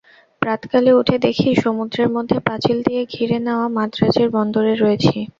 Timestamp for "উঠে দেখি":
0.93-1.49